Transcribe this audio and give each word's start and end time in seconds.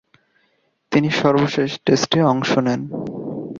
তিনি 0.91 1.09
সর্বশেষ 1.21 1.69
টেস্টে 1.85 2.19
অংশ 2.31 2.51
নেন। 2.65 2.81